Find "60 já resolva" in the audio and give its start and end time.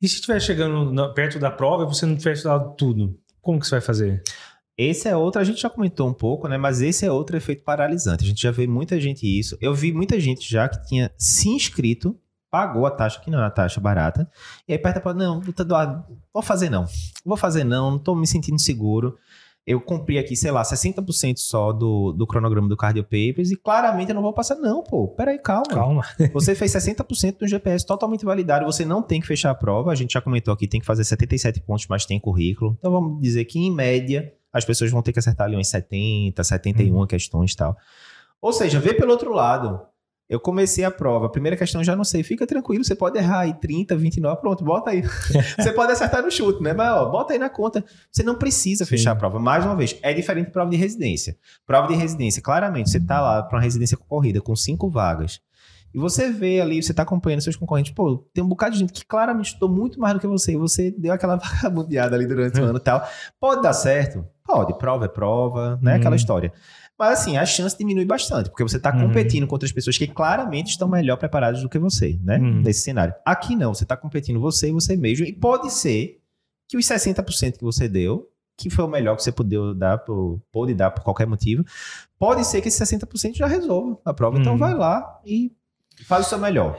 82.84-83.98